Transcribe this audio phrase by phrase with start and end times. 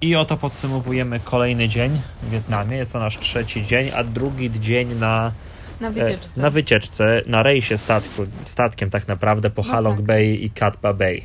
[0.00, 2.76] I oto podsumowujemy kolejny dzień w Wietnamie.
[2.76, 5.32] Jest to nasz trzeci dzień, a drugi dzień na,
[5.80, 6.40] Na e, wycieczce.
[6.40, 10.06] na wycieczce, na rejsie statku, statkiem tak naprawdę po No Halong tak.
[10.06, 11.24] Bay i Katba Bay.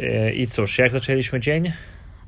[0.00, 1.72] E, I cóż, jak zaczęliśmy dzień?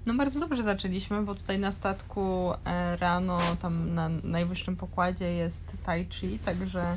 [0.06, 5.72] No bardzo dobrze zaczęliśmy, bo tutaj na statku e, rano, tam na najwyższym pokładzie jest
[5.86, 6.96] tai chi, także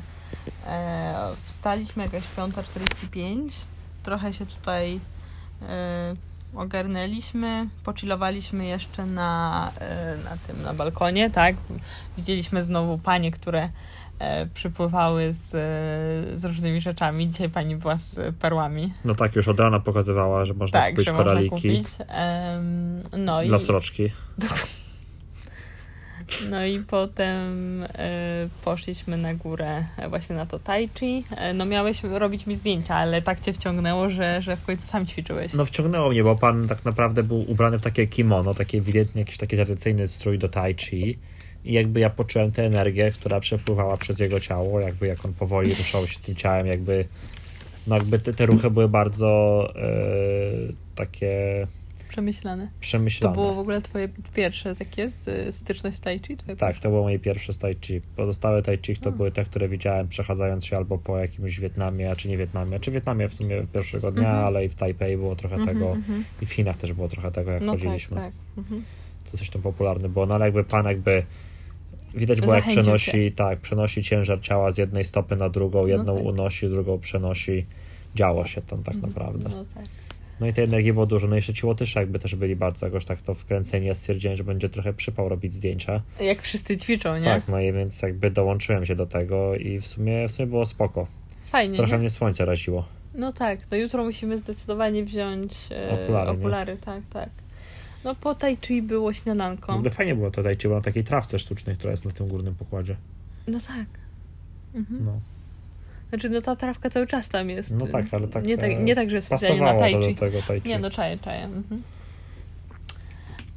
[1.44, 3.48] wstaliśmy jakaś 5.45,
[4.02, 5.00] trochę się tutaj
[6.54, 11.56] ogarnęliśmy, pochillowaliśmy jeszcze na, e, na tym, na balkonie, tak?
[12.16, 13.68] Widzieliśmy znowu panie, które
[14.18, 17.28] e, przypływały z, e, z różnymi rzeczami.
[17.28, 18.92] Dzisiaj pani była z perłami.
[19.04, 21.86] No tak, już od rana pokazywała, że można Tak, kupić że można koraliki kupić.
[22.08, 24.10] Em, no i dla sroczki.
[26.50, 31.24] No i potem e, poszliśmy na górę e, właśnie na to tai chi.
[31.36, 35.06] E, no miałeś robić mi zdjęcia, ale tak cię wciągnęło, że, że w końcu sam
[35.06, 35.52] ćwiczyłeś.
[35.52, 39.36] No wciągnęło mnie, bo pan tak naprawdę był ubrany w takie kimono, taki ewidentnie jakiś
[39.36, 41.18] taki tradycyjny strój do tai chi.
[41.64, 45.74] I jakby ja poczułem tę energię, która przepływała przez jego ciało, jakby jak on powoli
[45.74, 47.04] ruszał się tym ciałem, jakby
[47.86, 49.68] no jakby te, te ruchy były bardzo
[50.94, 51.66] takie
[52.08, 52.66] Przemyślane.
[52.66, 53.34] To przemyślane.
[53.34, 56.36] było w ogóle twoje pierwsze takie z, styczność z tai chi?
[56.36, 56.82] Twoje Tak, pierwsze?
[56.82, 58.00] to było moje pierwsze z tai chi.
[58.16, 59.16] Pozostałe tai chi to Hmm.
[59.16, 62.90] były te, które widziałem przechadzając się albo po jakimś Wietnamie, a czy nie Wietnamie, czy
[62.90, 64.44] Wietnamie w sumie pierwszego dnia, Mhm.
[64.44, 66.24] ale i w Tajpej było trochę Mhm, tego mhm.
[66.42, 68.16] i w Chinach też było trochę tego, jak No tak, chodziliśmy.
[68.16, 68.32] tak.
[68.58, 68.84] Mhm.
[69.32, 71.22] to coś tam popularne było, no ale jakby pan jakby
[72.14, 76.16] widać było jak Zachęcił przenosi, tak, przenosi ciężar ciała z jednej stopy na drugą, jedną
[76.16, 76.24] tak.
[76.24, 77.66] unosi, drugą przenosi,
[78.14, 79.48] działo się tam tak naprawdę.
[79.48, 79.84] No tak.
[80.40, 82.86] No i tej energii było dużo, no i jeszcze ci Łotysze jakby też byli bardzo
[82.86, 87.16] jakoś tak to wkręceni, ja stwierdziłem, że będzie trochę przypał robić zdjęcia, Jak wszyscy ćwiczą,
[87.18, 87.24] nie?
[87.24, 90.66] tak, no i więc jakby dołączyłem się do tego i w sumie, w sumie było
[90.66, 91.06] spoko.
[91.46, 91.98] Fajnie, Trochę nie?
[91.98, 92.84] mnie słońce raziło.
[93.14, 97.28] No tak, no jutro musimy zdecydowanie wziąć e, Okulary, okulary, tak, tak.
[98.04, 99.72] No po tai chi było śniadanko.
[99.72, 102.54] Ogóle fajnie było tutaj, ci było na takiej trawce sztucznej, która jest na tym górnym
[102.54, 102.96] pokładzie.
[103.48, 103.86] No tak.
[104.74, 105.04] Mhm.
[105.04, 105.20] No,
[106.08, 107.76] Znaczy, no ta trawka cały czas tam jest.
[107.76, 110.14] no tak, ale tak Nie tak, e, nie tak że specjalnie na tai chi.
[110.14, 110.68] do tego tai chi.
[110.68, 111.44] Nie, no czaję, czaję.
[111.44, 111.82] Mhm.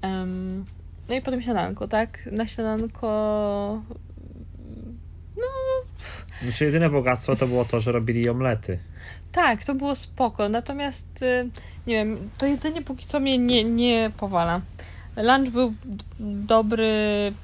[0.01, 0.65] Em,
[1.09, 2.25] no i potem śniadanko, tak?
[2.31, 3.81] Na śniadanko...
[6.43, 8.79] Znaczy jedyne bogactwo to było to, że robili omlety.
[9.31, 11.49] Tak, to było spoko, natomiast y,
[11.87, 14.61] nie wiem, to jedzenie póki co mnie nie, nie powala.
[15.17, 15.73] Lunch był
[16.19, 16.93] dobry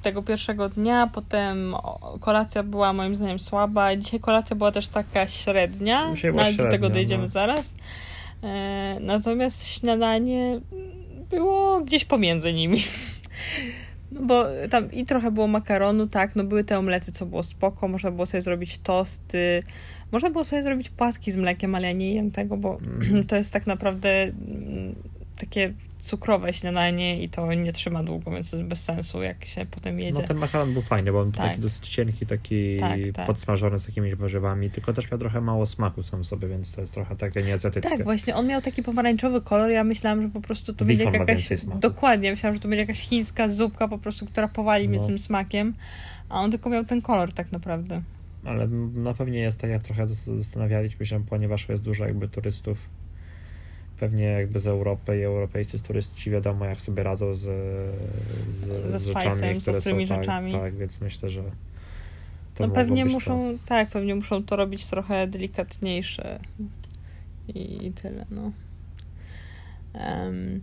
[0.01, 1.75] tego pierwszego dnia, potem
[2.19, 3.95] kolacja była moim zdaniem słaba.
[3.95, 7.27] Dzisiaj kolacja była też taka średnia, Dzisiaj ale do tego dojdziemy no.
[7.27, 7.75] zaraz.
[8.43, 10.59] E, natomiast śniadanie
[11.29, 12.77] było gdzieś pomiędzy nimi.
[14.11, 17.87] No bo tam i trochę było makaronu, tak, no były te omlety, co było spoko,
[17.87, 19.63] można było sobie zrobić tosty,
[20.11, 22.77] można było sobie zrobić płatki z mlekiem, ale ja nie jem tego, bo
[23.27, 24.95] to jest tak naprawdę mm,
[25.39, 29.65] takie cukrowe śniadanie i to nie trzyma długo, więc to jest bez sensu, jak się
[29.71, 30.21] potem jedzie.
[30.21, 31.49] No ten makaron był fajny, bo on był Tak.
[31.49, 33.27] taki dosyć cienki, taki Tak, tak.
[33.27, 36.93] podsmażony z jakimiś warzywami, tylko też miał trochę mało smaku sam sobie, więc to jest
[36.93, 37.89] trochę takie nieazjatyckie.
[37.89, 41.55] Tak, właśnie, on miał taki pomarańczowy kolor, ja myślałam, że po prostu to Wifon będzie
[41.55, 41.65] jakaś...
[41.79, 45.03] Dokładnie, myślałam, że to będzie jakaś chińska zupka po prostu, która powali mnie No.
[45.03, 45.73] z tym smakiem,
[46.29, 48.01] a on tylko miał ten kolor tak naprawdę.
[48.45, 52.89] Ale no pewnie jest tak, jak trochę zas- zastanawialiśmy się, ponieważ jest dużo jakby turystów,
[53.99, 59.05] pewnie jakby z Europy i europejscy turyści wiadomo jak sobie radzą z, z, Ze z
[59.05, 60.51] rzeczami, z które ostrymi są, rzeczami.
[60.51, 61.43] Tak, tak, więc myślę, że
[62.55, 66.39] to no pewnie muszą, tak, pewnie muszą to robić trochę delikatniejsze
[67.47, 68.51] i, i tyle, no.
[69.93, 70.61] Em,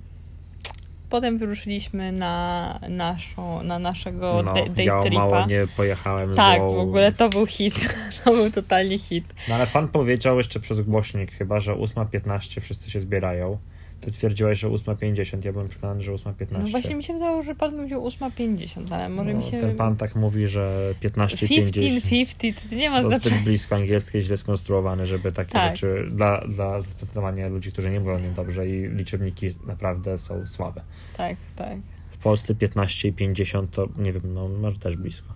[1.12, 4.42] potem wyruszyliśmy na naszą, na naszego.
[4.44, 5.18] No, day, day ja tripa.
[5.18, 7.94] mało nie pojechałem Tak, z w ogóle to był hit.
[8.24, 9.34] To był totalnie hit.
[9.48, 13.58] No ale pan powiedział jeszcze przez głośnik chyba, że 8.15 wszyscy się zbierają.
[14.02, 16.46] Ty twierdziłeś, że 8.50, ja byłem przekonany, że 8.15.
[16.50, 19.60] No właśnie mi się wydawało, że pan powiedział 8.50, ale może No, mi się...
[19.60, 21.70] Ten pan tak mówi, że 15.50.
[21.70, 23.42] 15.50, to nie ma To zbyt znaczenia.
[23.44, 25.68] blisko angielskie, źle skonstruowane, żeby takie Tak.
[25.76, 30.82] rzeczy dla, dla zdecydowanie ludzi, którzy nie mówią nim dobrze i liczebniki naprawdę są słabe.
[31.16, 31.78] Tak, tak.
[32.10, 35.28] W Polsce 15 i 50 to nie wiem, no może też blisko.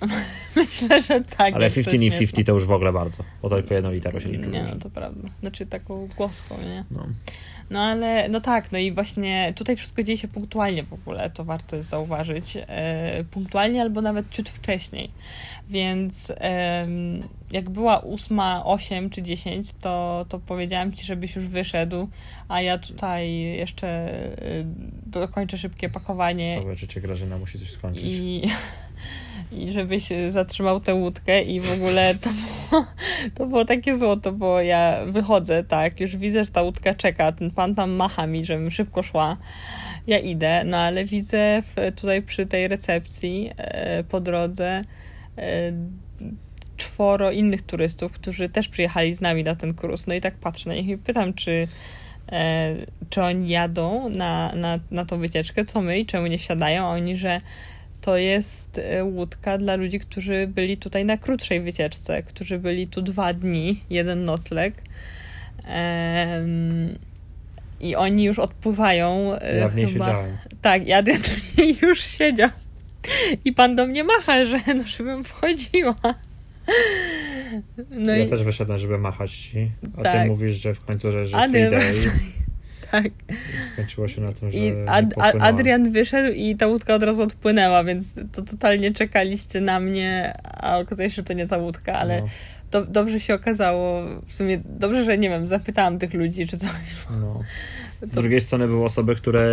[0.56, 1.54] Myślę, że tak.
[1.54, 3.92] Ale jak 15 coś i nie 50 to już w ogóle bardzo, bo tylko jedną
[3.92, 4.50] literą się liczy.
[4.50, 5.28] Nie, no to prawda.
[5.40, 6.84] Znaczy taką głoską, nie?
[6.90, 7.06] No.
[7.70, 11.44] No ale, no tak, no i właśnie tutaj wszystko dzieje się punktualnie w ogóle, to
[11.44, 12.56] warto jest zauważyć.
[12.56, 15.10] E, punktualnie albo nawet ciut wcześniej.
[15.68, 17.20] Więc em,
[17.50, 22.08] jak była ósma, osiem czy dziesięć, to, to powiedziałam ci, żebyś już wyszedł,
[22.48, 24.64] a ja tutaj jeszcze e,
[25.06, 28.04] dokończę szybkie pakowanie Całe życie Grażyna musi coś skończyć.
[28.04, 28.42] i,
[29.62, 32.84] i żebyś zatrzymał tę łódkę i w ogóle to było,
[33.34, 37.50] to było takie złoto, bo ja wychodzę, tak, już widzę, że ta łódka czeka, ten
[37.50, 39.36] pan tam macha mi, żebym szybko szła
[40.06, 44.84] ja idę, no ale widzę w, tutaj przy tej recepcji e, po drodze
[45.38, 45.72] e,
[46.76, 50.06] czworo innych turystów, którzy też przyjechali z nami na ten kurs.
[50.06, 51.68] No i tak patrzę na nich i pytam, czy,
[52.32, 52.74] e,
[53.10, 56.86] czy oni jadą na, na, na tą wycieczkę, co my i czemu nie wsiadają.
[56.86, 57.40] A oni, że
[58.04, 63.02] to jest e, łódka dla ludzi, którzy byli tutaj na krótszej wycieczce, którzy byli tu
[63.02, 64.74] dwa dni, jeden nocleg.
[67.80, 69.34] I oni już odpływają.
[69.40, 70.06] e, Ja w niej chyba...
[70.06, 70.36] siedziałem.
[70.62, 72.48] Tak, Adrian w niej już siedział.
[73.44, 75.94] I pan do mnie macha, że no, żebym wchodziła.
[77.90, 80.22] No ja i też wyszedłem, żeby machać ci, a Tak.
[80.22, 81.70] ty mówisz, że w końcu, że, że day
[83.02, 83.12] tak.
[83.72, 85.04] skończyło się na tym, że I Ad.
[85.40, 90.78] Adrian wyszedł i ta łódka od razu odpłynęła, więc to totalnie czekaliście na mnie, a
[90.78, 92.28] okazało się, że to nie ta łódka, ale No,
[92.70, 94.02] do, dobrze się okazało.
[94.26, 96.70] W sumie dobrze, że nie wiem, zapytałam tych ludzi czy coś.
[97.20, 97.40] no.
[98.02, 99.46] Z To- drugiej strony były osoby, które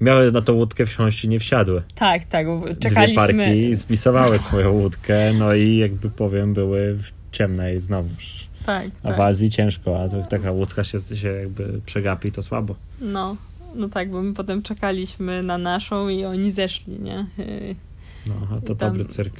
[0.00, 1.82] miały na tą łódkę wsiąść i nie wsiadły.
[1.94, 3.16] Tak, tak, bo Dwie czekaliśmy.
[3.16, 8.45] parki spisowały swoją łódkę, no i jakby powiem, były w ciemnej znowuż.
[8.66, 9.20] Tak, A w tak.
[9.20, 12.74] Azji ciężko, a to taka łódka się, się jakby przegapi, to słabo.
[13.00, 13.36] No,
[13.74, 17.26] no tak, bo my potem czekaliśmy na naszą i oni zeszli, nie?
[17.38, 17.74] Yy,
[18.26, 19.34] No, a to Tam- dobry cyrk.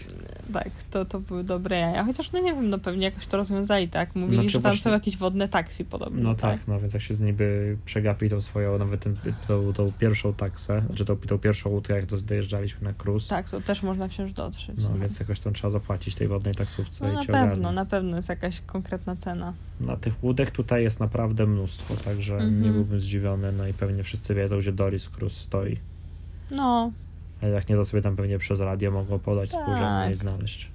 [0.52, 2.04] Tak, to, to były dobre jaja.
[2.04, 4.14] Chociaż no nie wiem, no pewnie jakoś to rozwiązali, tak?
[4.14, 6.58] Mówili, Znaczy że tam właśnie- są jakieś wodne taksy podobno, No tak?
[6.58, 9.16] tak, no więc jak się z niby przegapi tą swoją, nawet ten,
[9.48, 13.60] tą, tą pierwszą taksę, znaczy tą, tą pierwszą łódkę, jak dojeżdżaliśmy na cruise, Tak, to
[13.60, 14.76] też można wciąż dotrzeć.
[14.82, 17.72] no więc jakoś tam trzeba zapłacić tej wodnej taksówce No i na pewno, ogarnie.
[17.72, 19.52] na pewno jest jakaś konkretna cena.
[19.80, 22.62] Na tych łódek tutaj jest naprawdę mnóstwo, także Mhm.
[22.62, 25.76] nie byłbym zdziwiony, no i pewnie wszyscy wiedzą, gdzie Doris Cruise stoi.
[26.50, 26.92] No,
[27.42, 29.62] A jak nie, to sobie tam pewnie przez radio mogą podać Tak.
[29.62, 30.70] spojrzenie i znaleźć.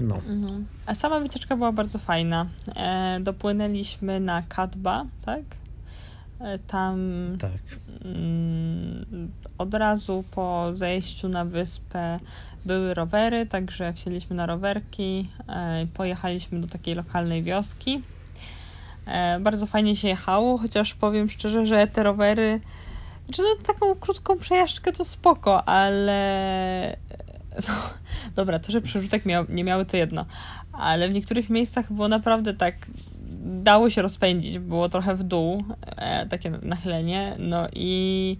[0.00, 0.50] No, no.
[0.86, 2.46] A sama wycieczka była bardzo fajna.
[2.76, 5.42] E, dopłynęliśmy na Katba, tak?
[6.40, 6.98] E, tam
[7.40, 7.50] tak.
[8.04, 12.20] mm, od razu po zejściu na wyspę
[12.64, 18.02] były rowery, także wsiedliśmy na rowerki, e, pojechaliśmy do takiej lokalnej wioski.
[19.06, 22.60] E, bardzo fajnie się jechało, chociaż powiem szczerze, że te rowery,
[23.26, 26.96] znaczy no, taką krótką przejażdżkę to spoko, ale
[27.68, 27.74] no,
[28.36, 30.24] dobra, to, że przerzutek miał, nie miały to jedno,
[30.72, 32.74] ale w niektórych miejscach było naprawdę tak
[33.44, 35.64] dało się rozpędzić, było trochę w dół,
[35.96, 38.38] e, takie nachylenie, no i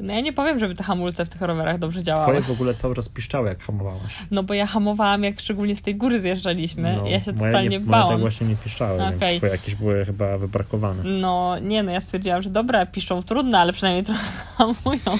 [0.00, 2.24] no ja nie powiem, żeby te hamulce w tych rowerach dobrze działały.
[2.24, 4.18] Twoje w ogóle cały czas piszczały, jak hamowałaś.
[4.30, 6.96] No bo ja hamowałam, jak szczególnie z tej góry zjeżdżaliśmy.
[6.96, 8.20] No, ja się totalnie nie, Moje tak bałam.
[8.20, 9.18] właśnie nie piszczały, Okej.
[9.20, 11.02] więc twoje jakieś były chyba wybrakowane.
[11.04, 14.20] No nie, no ja stwierdziłam, że dobra, piszą trudno, ale przynajmniej trochę
[14.56, 15.18] hamują.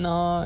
[0.00, 0.44] No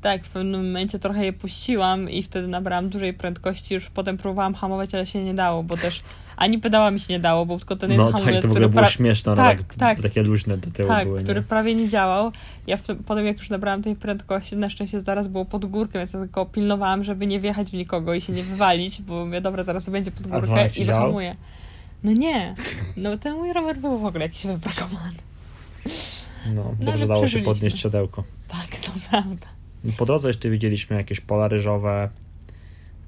[0.00, 3.74] tak, w pewnym momencie trochę je puściłam i wtedy nabrałam dużej prędkości.
[3.74, 6.02] Już potem próbowałam hamować, ale się nie dało, bo też
[6.36, 8.50] ani pedała mi się nie dało, bo tylko ten jeden No tak, hamulec, to w
[8.50, 10.02] ogóle było pra- śmieszne, no, tak, tak, tak.
[10.02, 11.22] takie luźne do tyłu tak, były.
[11.22, 11.46] który nie?
[11.46, 12.32] prawie nie działał.
[12.66, 16.12] Ja w, potem jak już nabrałam tej prędkości, na szczęście zaraz było pod górkę, więc
[16.12, 19.62] ja tylko pilnowałam, żeby nie wjechać w nikogo i się nie wywalić, bo mówię, dobra,
[19.62, 21.36] zaraz będzie pod górkę i wyhamuję.
[22.04, 22.54] No nie,
[22.96, 25.16] no ten mój rower był w ogóle jakiś wybrakowany.
[26.54, 28.24] No, ale dobrze dało się podnieść siodełko.
[28.48, 29.46] Tak, to prawda.
[29.98, 32.08] Po drodze jeszcze widzieliśmy jakieś pola ryżowe,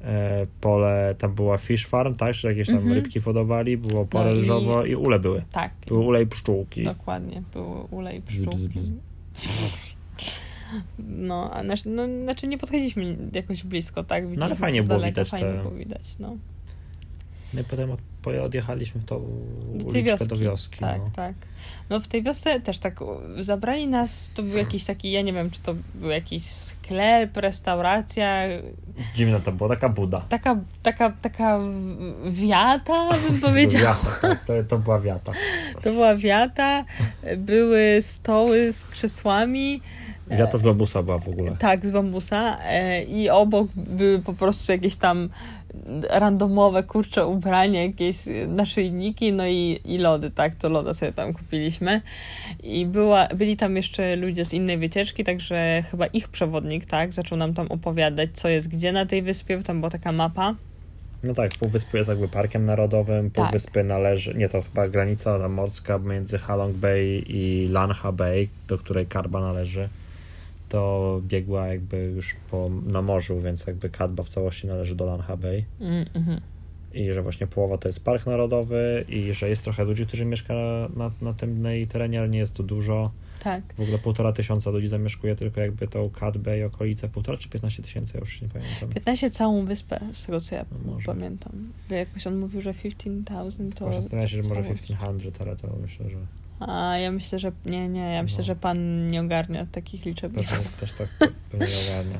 [0.02, 2.34] e, pole, tam była fish farm, tak?
[2.34, 2.94] Czy jakieś tam Mhm.
[2.94, 5.42] rybki hodowali, było pole No i- ryżowe i ule były.
[5.52, 6.82] Tak, Były ule i pszczółki.
[6.82, 8.68] dokładnie, były ule i Bzz, pszczółki.
[8.68, 8.90] bzz,
[10.98, 14.22] No, a nasz, no, znaczy nie podchodziliśmy jakoś blisko, tak?
[14.22, 16.36] Widzieliśmy No, ale fajnie było daleka, widać Fajnie te- było widać, no.
[17.54, 19.16] No i potem od, po- odjechaliśmy w tą
[19.74, 20.28] uliczkę wioski.
[20.28, 20.78] do wioski.
[20.78, 21.10] Tak, no.
[21.16, 21.34] tak.
[21.90, 23.00] No w tej wiosce też tak
[23.40, 28.42] zabrali nas, to był jakiś taki, ja nie wiem, czy to był jakiś sklep, restauracja,
[29.14, 30.20] Dziwna to była, taka buda.
[30.28, 31.58] taka, taka, taka
[32.30, 33.96] wiata, bym powiedziała.
[34.04, 35.32] Wiata, tak, to, to była wiata.
[35.82, 36.84] To była wiata,
[37.36, 39.80] były stoły z krzesłami,
[40.30, 41.56] Wiata z bambusa była w ogóle.
[41.58, 45.28] tak, z bambusa e, i obok były po prostu jakieś tam
[46.10, 48.16] randomowe, kurcze ubrania, jakieś
[48.48, 52.00] naszyjniki, no i, i lody, tak, to loda sobie tam kupiliśmy.
[52.62, 57.38] I była, byli tam jeszcze ludzie z innej wycieczki, także chyba ich przewodnik, tak, zaczął
[57.38, 60.54] nam tam opowiadać, co jest gdzie na tej wyspie, bo tam była taka mapa.
[61.22, 63.44] No tak, Półwyspy jest jakby parkiem narodowym, Tak.
[63.44, 69.06] Półwyspy należy, nie to chyba granica morska między Halong Bay i Lanha Bay, do której
[69.06, 69.88] Karba należy,
[70.68, 75.36] to biegła jakby już po, na morzu, więc jakby Kadba w całości należy do Lanha
[75.36, 76.40] Bay Mm, mhm.
[76.94, 80.54] i że właśnie połowa to jest park narodowy i że jest trochę ludzi, którzy mieszka
[80.96, 83.10] na, na tym terenie, ale nie jest to dużo.
[83.44, 83.74] Tak.
[83.74, 87.82] W ogóle półtora tysiąca ludzi zamieszkuje tylko jakby tą Kadbę i okolice, półtora czy 15
[87.82, 88.88] tysięcy, ja już nie pamiętam.
[88.88, 91.52] 15 całą wyspę, z tego co ja No pamiętam.
[91.90, 93.86] Jakoś on mówił, że 15,000 to...
[93.86, 96.16] Może zastanawiam się, że może całą- 1500, ale to myślę, że
[96.60, 98.44] A ja myślę, że nie, nie, ja myślę, No.
[98.44, 100.50] że pan nie ogarnia takich liczebników.
[100.50, 101.08] Pewnie też tak
[101.50, 102.18] pewnie ogarnia.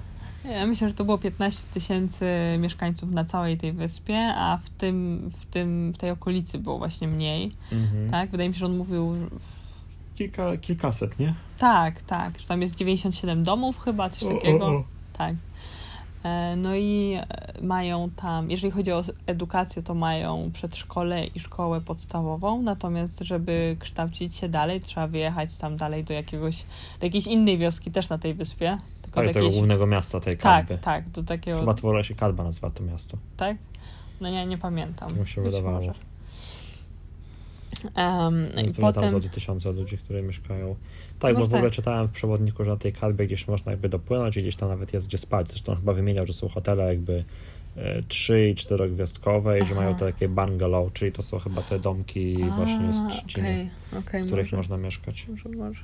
[0.58, 2.26] Ja myślę, że to było 15 tysięcy
[2.58, 7.08] mieszkańców na całej tej wyspie, a w tym, w tym, w tej okolicy było właśnie
[7.08, 8.10] mniej, Mhm.
[8.10, 8.30] tak?
[8.30, 9.14] Wydaje mi się, że on mówił,
[10.16, 11.34] Kilka, kilkaset, nie?
[11.58, 14.84] tak, tak, że tam jest 97 domów chyba, coś takiego.
[15.12, 15.34] Tak.
[16.24, 17.26] E, No i e,
[17.62, 24.36] mają tam, jeżeli chodzi o edukację, to mają przedszkole i szkołę podstawową, natomiast żeby kształcić
[24.36, 26.62] się dalej, trzeba wyjechać tam dalej do jakiegoś,
[27.00, 28.78] do jakiejś innej wioski też na tej wyspie.
[29.02, 30.82] Tylko Tak, do tego jakiejś, głównego miasta tej tak, Kadby.
[30.84, 33.18] tak, do takiego, Chyba Twora się Kadba nazywa to miasto.
[33.36, 33.56] tak?
[34.20, 35.08] No nie, nie pamiętam.
[35.10, 35.76] Tak mi się Być wydawało.
[35.76, 35.92] może.
[37.94, 40.76] Em, Więc pewnie tam potem, za tysiące ludzi, które mieszkają.
[41.18, 41.76] Tak, bo Może w ogóle tak.
[41.76, 44.92] czytałem w przewodniku, że na tej Kadbie gdzieś można jakby dopłynąć i gdzieś tam nawet
[44.92, 45.48] jest gdzie spać.
[45.48, 47.24] Zresztą chyba wymieniał, że są hotele jakby
[47.76, 52.36] e, trzy i czterogwiazdkowe i że mają takie bungalow, czyli to są chyba te domki
[52.56, 54.56] właśnie z A, trzciny, okej, okej, w których może.
[54.56, 55.26] można mieszkać.
[55.28, 55.82] Może, może.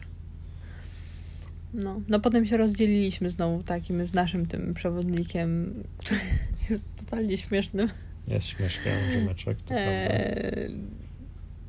[1.75, 6.21] No, no potem się rozdzieliliśmy znowu takim z naszym tym przewodnikiem, który
[6.71, 7.89] jest totalnie śmiesznym.
[8.29, 9.85] Jest śmieszkiem, rzemeczek, to prawda.
[9.85, 10.75] Eee,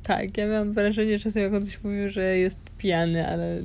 [0.06, 3.62] tak, ja miałam wrażenie, że czasem jak on coś mówił, że jest pijany, ale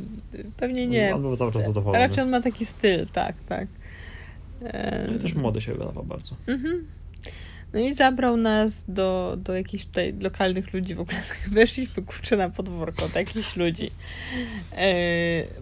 [0.58, 1.16] pewnie nie.
[1.16, 2.08] On był cały czas zadowolony.
[2.08, 3.68] Raczej on ma taki styl, tak, tak.
[5.08, 6.36] No i też młody się wydawał bardzo.
[6.48, 6.88] Mhm.
[7.74, 11.18] No i zabrał nas do, do jakichś tutaj lokalnych ludzi w ogóle.
[11.52, 13.92] Weszliśmy kurczę na podwórko do jakichś ludzi.
[14.78, 14.94] E,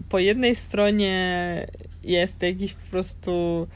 [0.08, 1.66] po jednej stronie
[2.02, 3.66] jest jakiś po prostu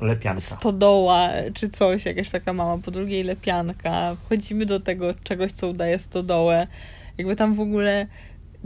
[0.00, 0.40] Lepianka.
[0.40, 4.16] stodoła czy coś, jakaś taka mała, po drugiej lepianka.
[4.24, 6.66] Wchodzimy do tego czegoś, co udaje stodołę.
[7.18, 8.06] Jakby tam w ogóle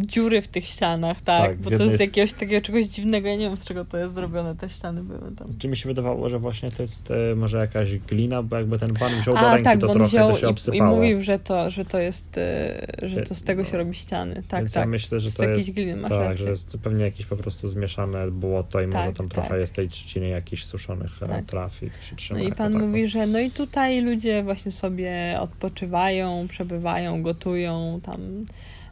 [0.06, 1.40] dziury w tych ścianach, tak?
[1.50, 3.98] Tak, Bo to jest z- jakiegoś takiego czegoś dziwnego, ja nie wiem z czego to
[3.98, 5.48] jest zrobione, te ściany były tam.
[5.58, 8.94] Czy mi się wydawało, że właśnie to jest e, może jakaś glina, bo jakby ten
[8.94, 10.52] pan wziął do A, ręki, tak, to bo on trochę wziął to się i, i
[10.52, 10.96] obsypało.
[10.96, 14.42] mówił, że to, że to jest, e, że to z tego się robi ściany.
[14.48, 14.84] Tak, Więc tak.
[14.84, 16.44] ja myślę, że to jakiejś jest, gliny, masz tak, rację.
[16.44, 19.60] że jest pewnie jakieś po prostu zmieszane błoto i może Tak, tam trochę tak.
[19.60, 21.28] jest tej trzciny jakichś suszonych tak.
[21.28, 21.44] Tak.
[21.44, 24.72] traf i to się trzyma No i pan mówi, że no i tutaj ludzie właśnie
[24.72, 28.20] sobie odpoczywają, przebywają, gotują tam.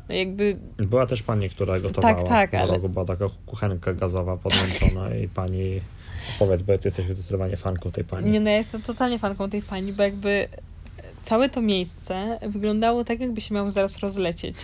[0.09, 4.37] No jakby Była też pani, która gotowała tak, w ale- rogu, była taka kuchenka gazowa
[4.37, 5.81] podłączona i pani
[6.39, 8.31] powiedz, bo ty jesteś zdecydowanie fanką tej pani.
[8.31, 10.49] Nie, no ja jestem totalnie fanką tej pani, bo jakby
[11.23, 14.57] całe to miejsce wyglądało tak, jakby się miało zaraz rozlecieć.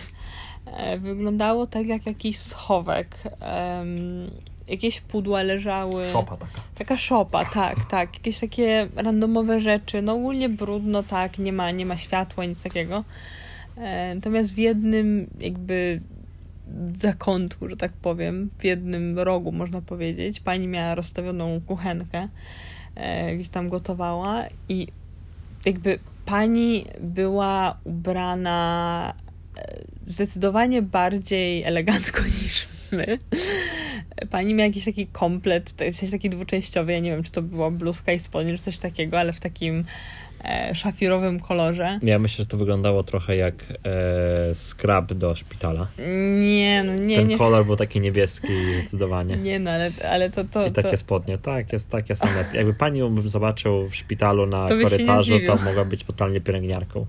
[0.65, 3.17] E, Wyglądało tak jak jakiś schowek.
[3.39, 4.31] Em,
[4.67, 6.11] jakieś pudła leżały.
[6.11, 6.61] Szopa taka.
[6.75, 8.13] Taka szopa, tak, tak.
[8.13, 10.01] Jakieś takie randomowe rzeczy.
[10.01, 13.03] No ogólnie brudno, tak, nie ma, nie ma światła, nic takiego.
[13.77, 16.01] E, Natomiast w jednym jakby
[16.95, 22.27] zakątku, że tak powiem, w jednym rogu można powiedzieć, pani miała rozstawioną kuchenkę,
[22.95, 24.87] e, gdzie tam gotowała i
[25.65, 29.13] jakby pani była ubrana
[29.57, 33.17] e, zdecydowanie bardziej elegancko niż my.
[34.29, 38.13] Pani miała jakiś taki komplet, jest taki dwuczęściowy, ja nie wiem, czy to była bluzka
[38.13, 39.85] i spodnie, czy coś takiego, ale w takim
[40.45, 41.99] e, szafirowym kolorze.
[42.03, 43.53] Ja myślę, że to wyglądało trochę jak
[44.51, 45.87] e, skrab do szpitala.
[46.39, 47.37] Nie, no nie, Ten nie.
[47.37, 48.47] kolor był taki niebieski
[48.79, 49.37] zdecydowanie.
[49.37, 52.45] Nie, no ale, ale to, to, I takie to, spodnie, tak, jest takie same.
[52.53, 57.05] Jakby pani ją bym zobaczył w szpitalu na To korytarzu, to mogła być totalnie pielęgniarką.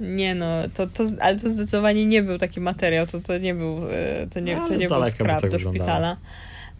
[0.00, 3.78] nie no, to, to, ale to zdecydowanie nie był taki materiał, to, to nie był,
[3.90, 5.84] e, to nie, No, to nie był skrab tak do wyglądało.
[5.86, 6.16] szpitala.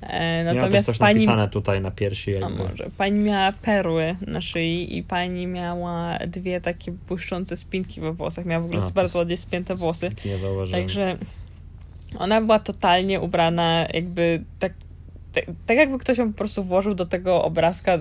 [0.02, 2.68] E, Miała też natomiast coś pani, napisane tutaj na piersi a jakby.
[2.68, 8.46] może, pani miała perły na szyi i pani miała dwie takie błyszczące spinki we włosach,
[8.46, 10.10] miała w ogóle A, to bardzo ładnie spięte włosy.
[10.24, 10.82] Nie zauważyłem.
[10.82, 11.16] Także
[12.18, 14.72] ona była totalnie ubrana jakby tak,
[15.32, 17.98] tak, tak jakby ktoś ją po prostu włożył do tego obrazka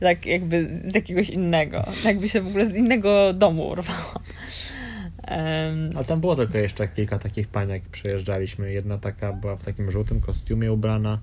[0.00, 1.84] tak jakby z jakiegoś innego.
[2.04, 4.14] Jakby się w ogóle z innego domu urwała.
[5.96, 8.72] Ale tam było tylko jeszcze kilka takich pań, jak przyjeżdżaliśmy.
[8.72, 11.18] Jedna taka była w takim żółtym kostiumie ubrana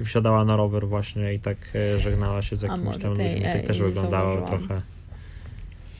[0.00, 3.42] i wsiadała na rower właśnie i tak e, żegnała się z jakimiś może tam ludźmi.
[3.42, 4.82] Tak też wyglądało trochę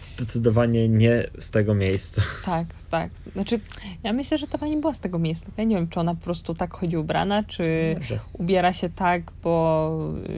[0.04, 2.22] zdecydowanie nie z tego miejsca.
[2.44, 3.10] tak, tak.
[3.32, 3.60] Znaczy,
[4.02, 5.50] ja myślę, że ta pani była z tego miejsca.
[5.56, 9.32] Ja nie wiem, czy ona po prostu tak chodzi ubrana, czy Że ubiera się tak,
[9.42, 9.90] bo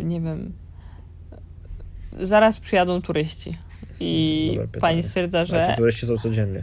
[0.03, 0.53] nie wiem,
[2.21, 3.57] zaraz przyjadą turyści.
[4.01, 5.67] I pani stwierdza, że...
[5.71, 6.63] że turyści są codziennie.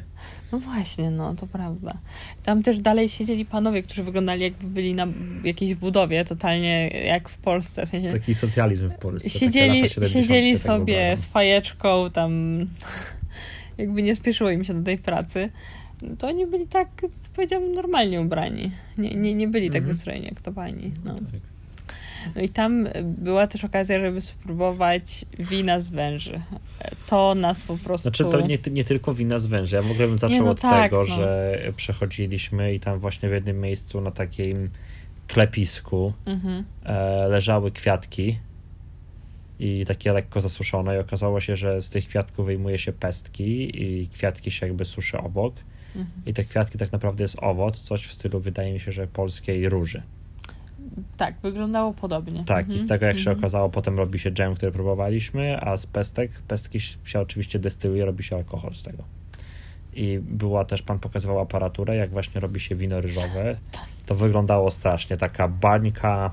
[0.52, 1.98] No właśnie, no to prawda.
[2.44, 5.08] Tam też dalej siedzieli panowie, którzy wyglądali jakby byli na
[5.44, 7.86] jakiejś budowie, totalnie jak w Polsce.
[7.86, 9.30] W sensie, Taki socjalizm w Polsce.
[9.30, 11.18] siedzieli lata 70 siedzieli tak sobie wyobrażam.
[11.18, 12.60] z fajeczką, tam
[13.78, 15.50] jakby nie spieszyło im się do tej pracy.
[16.20, 16.88] To oni byli tak,
[17.36, 18.72] powiedziałabym, normalnie ubrani.
[18.98, 19.88] Nie, nie, nie byli tak Mhm.
[19.94, 20.92] wystrojeni jak to pani.
[21.06, 21.16] No.
[21.16, 21.24] Tak.
[22.36, 26.42] No i tam była też okazja, żeby spróbować wina z węży.
[27.08, 28.04] To nas po prostu...
[28.04, 29.76] Znaczy to nie, nie tylko wina z węży.
[29.76, 31.16] Ja w ogóle bym zaczął no od tak, tego, no.
[31.16, 34.70] że przechodziliśmy i tam właśnie w jednym miejscu na takim
[35.28, 36.66] klepisku Mhm.
[36.84, 38.40] e, leżały kwiatki
[39.60, 44.08] i takie lekko zasuszone i okazało się, że z tych kwiatków wyjmuje się pestki i
[44.08, 45.54] kwiatki się jakby suszy obok
[45.96, 46.22] Mhm.
[46.26, 49.70] i te kwiatki tak naprawdę jest owoc, coś w stylu wydaje mi się, że polskiej
[49.70, 50.02] róży.
[51.18, 52.44] Tak, wyglądało podobnie.
[52.46, 52.76] Tak, Mhm.
[52.78, 53.38] i z tego jak się Mhm.
[53.40, 58.24] okazało, potem robi się dżem, który próbowaliśmy, a z pestek, pestki się oczywiście destyluje, robi
[58.24, 59.04] się alkohol z tego.
[59.94, 63.56] I była też, pan pokazywał aparaturę, jak właśnie robi się wino ryżowe.
[64.06, 66.32] To wyglądało strasznie, taka bańka,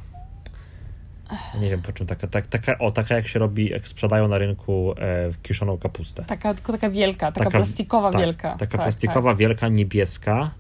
[1.61, 4.38] nie wiem po czym, taka, tak, taka, o, taka jak się robi, jak sprzedają na
[4.38, 6.25] rynku e, kiszoną kapustę.
[6.25, 8.50] Taka, tylko taka wielka, taka, Taka- plastikowa tak, wielka.
[8.57, 10.50] Taka tak, plastikowa, wielka, niebieska,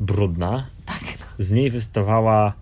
[0.00, 0.66] brudna.
[0.86, 0.98] Tak.
[1.38, 2.52] Z niej wystawała,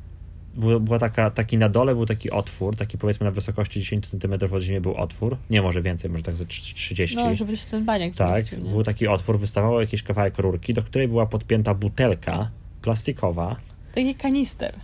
[0.55, 4.63] była, taka, taki na dole był taki otwór, taki powiedzmy na wysokości 10 cm od
[4.63, 5.37] ziemi był otwór.
[5.51, 7.17] Nie może więcej, może tak ze 30.
[7.17, 10.83] No, żeby się ten baniak tak, zmieścił, był taki otwór, wystawało jakiś kawałek rurki, do
[10.83, 12.51] której była podpięta butelka
[12.83, 13.57] plastikowa.
[13.95, 14.75] Taki kanister.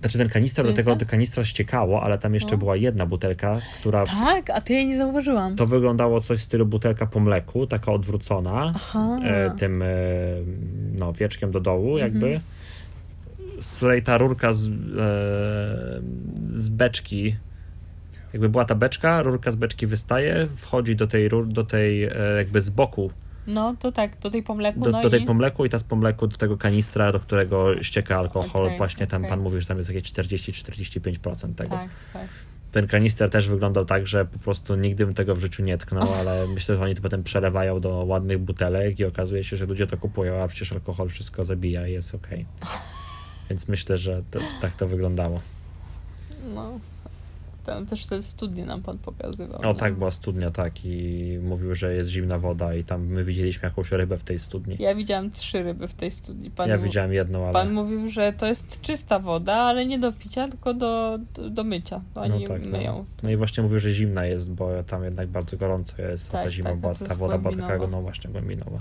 [0.00, 2.58] Znaczy ten kanister, do tego do kanistra ściekało, ale tam jeszcze No.
[2.58, 5.56] była jedna butelka, która Tak, a ty jej nie zauważyłam.
[5.56, 9.20] to wyglądało coś w stylu butelka po mleku, taka odwrócona, Aha.
[9.24, 9.86] e, tym e,
[10.98, 12.40] no, wieczkiem do dołu Mhm.
[13.60, 14.68] Z której ta rurka z, e,
[16.46, 17.36] z beczki,
[18.32, 22.12] jakby była ta beczka, rurka z beczki wystaje, wchodzi do tej, rur, do tej e,
[22.38, 23.10] jakby z boku,
[23.46, 25.26] No, to tak, do tej pomleku, do, no do tej i...
[25.26, 29.24] pomleku i ta z pomleku do tego kanistra, do którego ścieka alkohol, Okej, właśnie tam
[29.24, 31.70] pan mówił, że tam jest jakieś 40-45% tego.
[31.70, 32.28] Tak, tak.
[32.72, 36.14] Ten kanister też wyglądał tak, że po prostu nigdy bym tego w życiu nie tknął,
[36.14, 39.86] ale myślę, że oni to potem przelewają do ładnych butelek i okazuje się, że ludzie
[39.86, 42.46] to kupują, a przecież alkohol wszystko zabija i jest okej.
[43.50, 45.40] Więc myślę, że to, tak to wyglądało.
[46.54, 46.80] No.
[47.66, 49.60] Tam też te studnie nam pan pokazywał.
[49.62, 49.74] O nie?
[49.74, 53.90] tak, była studnia, tak, i mówił, że jest zimna woda i tam my widzieliśmy jakąś
[53.92, 54.76] rybę w tej studni.
[54.78, 56.50] Ja widziałam trzy ryby w tej studni.
[56.50, 57.52] Pan, Ja widziałem jedną, ale...
[57.52, 61.64] pan mówił, że to jest czysta woda, ale nie do picia, tylko do, do, do
[61.64, 62.00] mycia.
[62.14, 62.70] Oni No tak, no.
[62.70, 63.04] myją.
[63.22, 66.50] No i właśnie mówił, że zimna jest, bo tam jednak bardzo gorąco jest, Tak, ta
[66.50, 68.78] zima, tak, to ta woda była taka, no właśnie, głębinowa.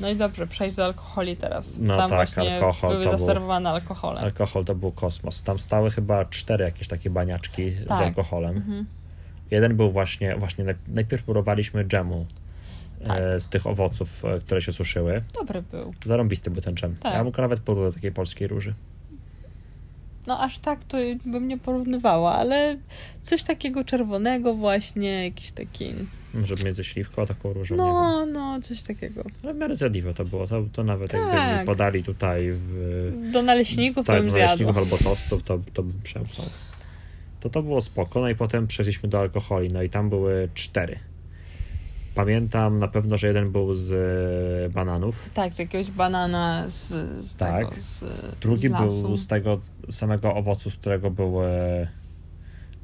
[0.00, 1.78] No i dobrze, przejdź do alkoholi teraz.
[1.78, 4.20] No Tam tak, alkohol były to był- zaserwowane alkohole.
[4.20, 5.42] Alkohol to był kosmos.
[5.42, 8.02] Tam stały chyba cztery jakieś takie baniaczki z Tak.
[8.02, 8.56] alkoholem.
[8.56, 8.86] Mhm.
[9.50, 12.26] Jeden był właśnie, właśnie naj- najpierw próbowaliśmy dżemu
[13.06, 13.18] Tak.
[13.20, 15.22] e, z tych owoców, e, które się suszyły.
[15.34, 15.94] Dobry był.
[16.04, 16.96] Zarąbisty był ten dżem.
[17.02, 17.14] Tak.
[17.14, 18.74] Ja mógł nawet porównać do takiej polskiej róży.
[20.26, 22.78] No aż tak to bym nie porównywała, ale
[23.22, 25.92] coś takiego czerwonego właśnie, jakiś taki...
[26.34, 27.76] Może między śliwką a taką różą.
[27.76, 29.24] No, no, coś takiego.
[29.44, 30.46] Ale w miarę zjadliwe to było.
[30.46, 31.60] To, to nawet jakby Tak.
[31.60, 34.82] mi podali tutaj w Do naleśników to tak, bym naleśników zjadła.
[34.82, 36.46] albo tostów, to, to bym przełknął.
[37.40, 38.20] To to było spoko.
[38.20, 39.68] No i potem przeszliśmy do alkoholi.
[39.72, 40.98] No i tam były cztery.
[42.14, 43.92] Pamiętam na pewno, że jeden był z
[44.66, 45.30] e, bananów.
[45.34, 46.88] Tak, z jakiegoś banana z,
[47.24, 47.68] z Tak.
[47.68, 48.04] tego, z,
[48.40, 51.88] Drugi z był z tego samego owocu, z którego był e,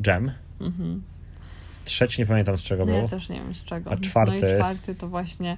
[0.02, 0.32] dżem.
[0.60, 1.02] Mhm.
[1.84, 3.00] Trzeci nie pamiętam z czego No był.
[3.02, 3.90] ja też nie wiem z czego.
[3.92, 4.38] A czwarty?
[4.42, 5.56] No i czwarty to właśnie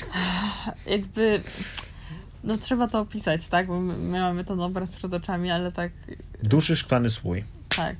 [0.86, 1.42] jakby
[2.44, 3.66] no trzeba to opisać, tak?
[3.66, 5.92] Bo my, my mamy ten obraz przed oczami, ale tak,
[6.42, 7.44] Duży szklany słój.
[7.76, 7.96] tak.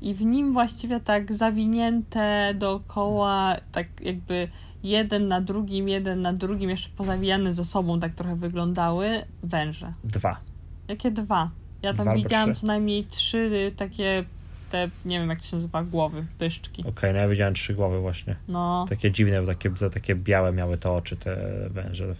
[0.00, 4.48] I w nim właściwie tak zawinięte dookoła, tak jakby
[4.82, 9.92] jeden na drugim, jeden na drugim, jeszcze pozawijane ze sobą, tak trochę wyglądały węże.
[10.04, 10.40] Dwa.
[10.88, 11.50] Jakie dwa?
[11.82, 14.24] Ja tam Dwa widziałam co najmniej trzy takie,
[14.70, 16.84] te, nie wiem jak to się nazywa, głowy, pyszczki.
[16.86, 18.36] Okej, no ja widziałem trzy głowy właśnie.
[18.48, 21.36] No, Takie dziwne, bo takie, takie białe miały te oczy, te
[21.70, 22.14] węże.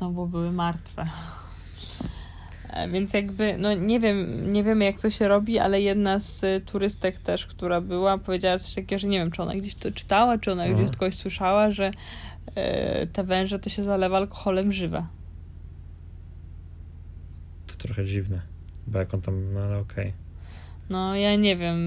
[0.00, 1.06] No bo były martwe.
[2.76, 6.44] E, Więc jakby, no nie wiem, nie wiemy jak to się robi, ale jedna z
[6.44, 9.92] y, turystek też, która była, powiedziała coś takiego, że nie wiem, czy ona gdzieś to
[9.92, 10.84] czytała, czy ona Mhm.
[10.84, 11.90] gdzieś kogoś słyszała, że
[12.54, 15.06] e, te węże to się zalewa alkoholem żywe.
[17.66, 18.40] To trochę dziwne.
[18.86, 20.12] Bo jak on tam, no ale okej.
[20.90, 21.78] No ja nie wiem.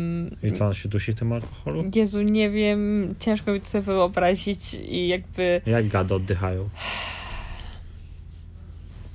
[0.43, 1.83] I co, on się dusi w tym alkoholu?
[1.95, 6.69] Jezu, nie wiem, ciężko mi to sobie wyobrazić i jakby Jak gady oddychają?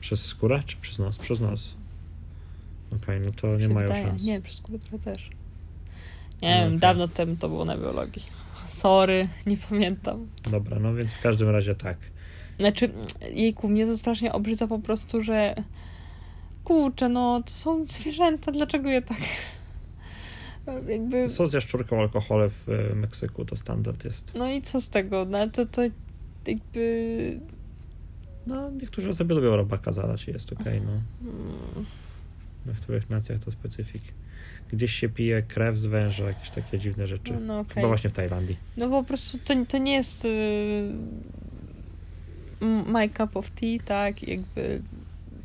[0.04, 1.18] Przez skórę czy przez nos?
[1.18, 1.74] Przez nos.
[2.96, 4.06] Okej, no to nie mają wydaje.
[4.06, 4.22] szans.
[4.22, 5.30] Nie, przez skórę trochę też.
[6.42, 6.78] Nie No, wiem, okej.
[6.78, 8.22] dawno temu to było na biologii.
[8.66, 10.26] Sorry, nie pamiętam.
[10.50, 11.96] Dobra, no więc w każdym razie tak.
[12.58, 12.90] Znaczy,
[13.32, 15.54] jejku, mnie to strasznie obrzydza po prostu, że
[16.64, 19.18] kurczę, no to są zwierzęta, dlaczego je tak
[20.88, 21.28] jakby...
[21.28, 24.32] Sos z jaszczurką, alkohole w e, Meksyku to standard jest.
[24.34, 25.24] No i co z tego?
[25.24, 25.82] No to, to
[26.46, 27.40] jakby...
[28.46, 30.92] No, niektórzy sobie lubią robaka zalać i jest okej, no.
[31.30, 31.85] mm,
[32.66, 34.02] Na których nacjach to specyfik.
[34.72, 37.33] Gdzieś się pije krew z węża, jakieś takie dziwne rzeczy.
[37.33, 37.74] No, no okej.
[37.74, 38.57] Chyba właśnie w Tajlandii.
[38.76, 40.28] No po prostu to, to nie jest y,
[42.87, 44.83] my cup of tea, tak, jakby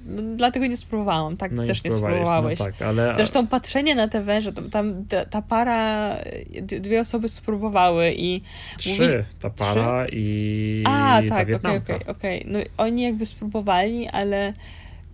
[0.09, 2.59] no, dlatego nie spróbowałam, tak, No ty też nie spróbowałeś.
[2.59, 6.15] No tak, ale Zresztą patrzenie na te węże, to, tam ta, ta para,
[6.61, 8.41] dwie osoby spróbowały i
[8.77, 12.45] trzy, ta para i A, ta tak, okej, okej, okej.
[12.47, 14.53] No oni jakby spróbowali, ale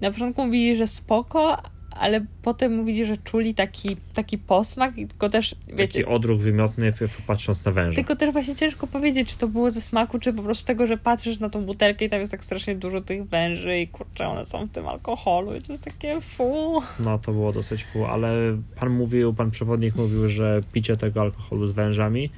[0.02, 1.58] na początku mówili, że spoko,
[2.00, 6.94] ale potem mówili, że czuli taki, taki posmak i tylko też, wiecie, Taki odruch wymiotny
[7.28, 7.96] patrząc na węża.
[7.96, 10.98] tylko też właśnie ciężko powiedzieć, czy to było ze smaku, czy po prostu tego, że
[10.98, 14.46] patrzysz na tą butelkę i tam jest tak strasznie dużo tych węży i kurczę, one
[14.46, 16.82] są w tym alkoholu i to jest takie fu.
[17.00, 18.32] No to było dosyć fu, ale
[18.80, 22.30] pan mówił, pan przewodnik mówił, że picie tego alkoholu z wężami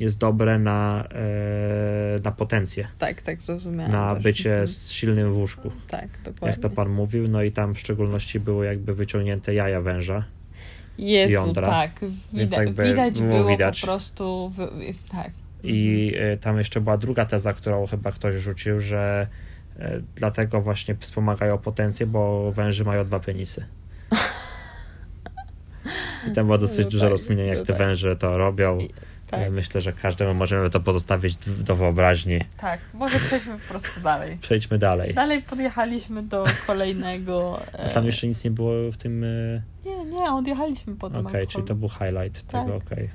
[0.00, 4.22] jest dobre na, e, na potencję, Tak, tak, zrozumiałam na też.
[4.22, 4.66] bycie Mhm.
[4.66, 5.70] z silnym w łóżku.
[5.88, 6.48] Tak, dokładnie.
[6.48, 10.24] Jak to pan mówił, no i tam w szczególności były jakby wyciągnięte jaja węża.
[10.98, 11.68] Jezu, jądra.
[11.68, 12.00] tak.
[12.32, 13.80] Więc Widać, było widać.
[13.80, 14.68] po prostu, w,
[15.10, 15.30] tak.
[15.64, 19.26] I e, tam jeszcze była druga teza, którą chyba ktoś rzucił, że
[19.78, 23.64] e, dlatego właśnie wspomagają potencję, bo węży mają dwa penisy.
[26.28, 27.78] I tam było dosyć No dużo tak, rozkminień, jak no te tak.
[27.78, 28.78] węże to robią.
[29.30, 32.38] Tak, Ja myślę, że każdemu możemy to pozostawić do wyobraźni.
[32.60, 32.80] tak.
[32.94, 34.36] Może przejdźmy po prostu dalej.
[34.42, 35.14] Przejdźmy dalej.
[35.14, 37.60] Dalej podjechaliśmy do kolejnego.
[37.72, 39.24] A e, tam jeszcze nic nie było w tym.
[39.24, 41.46] e, Nie, nie, odjechaliśmy Okej, potem.
[41.48, 42.62] czyli to był highlight Tak.
[42.64, 43.10] tego, okej.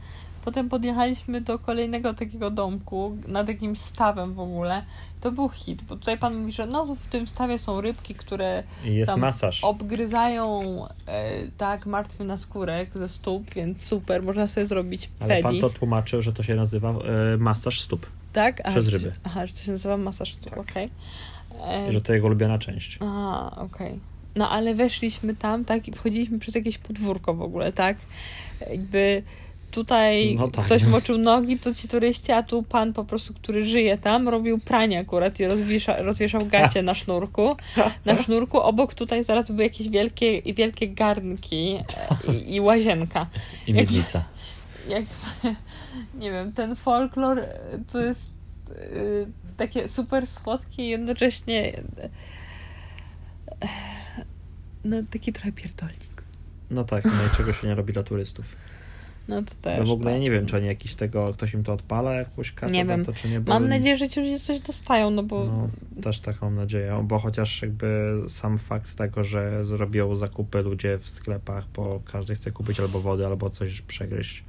[0.45, 4.83] Potem podjechaliśmy do kolejnego takiego domku nad jakimś stawem w ogóle.
[5.21, 8.63] To był hit, bo tutaj pan mówi, że no w tym stawie są rybki, które
[8.83, 9.63] jest Tam masaż.
[9.63, 10.61] obgryzają
[11.07, 15.61] e, tak martwy naskórek ze stóp, więc super, można sobie zrobić Ale pan pedi.
[15.61, 18.05] to tłumaczył, że to się nazywa e, masaż stóp.
[18.33, 18.61] Tak?
[18.69, 19.11] przez ryby.
[19.23, 20.59] Aha, że to się nazywa masaż stóp, Tak.
[20.59, 20.89] okej.
[21.67, 22.97] E, Że to jego ulubiona część.
[23.01, 23.99] A, okej.
[24.35, 27.97] No ale weszliśmy tam, tak, i wchodziliśmy przez jakieś podwórko w ogóle, tak?
[28.69, 29.23] Jakby
[29.71, 30.65] tutaj No tak.
[30.65, 34.59] ktoś moczył nogi, to ci turyści, a tu pan po prostu, który żyje tam, robił
[34.59, 37.55] pranie akurat i rozwiesza, rozwieszał gacie na sznurku.
[38.05, 41.79] Na sznurku obok tutaj zaraz były jakieś wielkie, wielkie garnki
[42.29, 43.27] e, i, i łazienka.
[43.67, 44.23] I miednica.
[44.89, 45.03] Jak,
[46.21, 47.47] nie wiem, ten folklor e,
[47.91, 48.29] to jest
[48.69, 48.73] e,
[49.57, 51.73] takie super słodkie i jednocześnie
[54.85, 56.23] no taki trochę pierdolnik.
[56.71, 58.55] No tak, no i czego się nie robi dla turystów.
[59.27, 59.77] No to też.
[59.79, 60.13] Ja w ogóle tak.
[60.13, 63.05] ja nie wiem, czy oni jakiś tego, ktoś im to odpala, jakąś kasę Nie wiem.
[63.05, 63.39] to, czy nie.
[63.39, 65.69] bo- Mam nadzieję, że ci ludzie coś dostają, no bo No,
[66.01, 71.09] też tak mam nadzieję, bo chociaż jakby sam fakt tego, że zrobią zakupy ludzie w
[71.09, 74.43] sklepach, bo każdy chce kupić albo wody, albo coś przegryźć,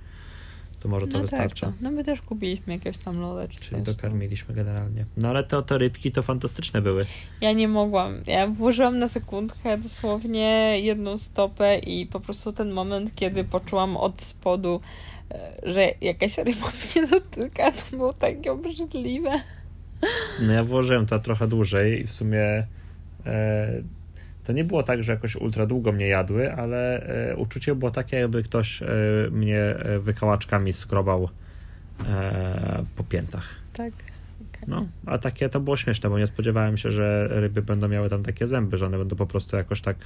[0.83, 1.67] to może to no wystarcza.
[1.67, 1.91] Tak, no.
[1.91, 3.95] no my też kupiliśmy jakieś tam lody czy Czyli coś.
[3.97, 5.05] dokarmiliśmy generalnie.
[5.17, 7.07] No ale te, te rybki to fantastyczne były.
[7.41, 8.23] Ja nie mogłam.
[8.27, 14.23] Ja włożyłam na sekundkę dosłownie jedną stopę i po prostu ten moment, kiedy poczułam od
[14.23, 14.81] spodu,
[15.31, 16.67] e, że jakaś ryba
[16.97, 19.31] mnie dotyka, to było takie obrzydliwe.
[20.41, 22.67] No ja włożyłem to trochę dłużej i w sumie
[23.27, 23.83] e,
[24.45, 28.17] to nie było tak, że jakoś ultra długo mnie jadły, ale e, uczucie było takie,
[28.17, 28.87] jakby ktoś e,
[29.31, 31.29] mnie e, wykałaczkami skrobał
[32.09, 33.49] e, po piętach.
[33.73, 33.93] Tak.
[34.51, 34.65] okej.
[34.67, 38.23] No, a takie to było śmieszne, bo nie spodziewałem się, że ryby będą miały tam
[38.23, 39.97] takie zęby, że one będą po prostu jakoś tak.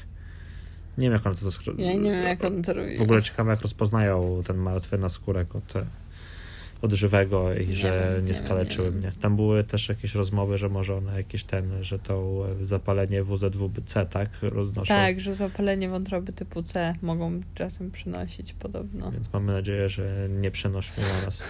[0.98, 1.72] Nie wiem, jak one to skro...
[1.78, 2.96] Ja nie wiem, jak on to robi.
[2.96, 5.74] W ogóle ciekawe, jak rozpoznają ten martwy naskórek od,
[6.82, 9.12] od żywego i Nie że wiem, nie, skaleczyły nie mnie.
[9.20, 14.28] Tam były też jakieś rozmowy, że może one jakieś ten, że to zapalenie WZWC, tak,
[14.42, 14.94] roznoszą.
[14.94, 19.10] Tak, że zapalenie wątroby typu C mogą czasem przynosić podobno.
[19.12, 21.44] Więc mamy nadzieję, że nie przenoszą na nas.